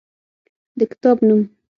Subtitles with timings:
[0.77, 1.41] د کتاب نوم: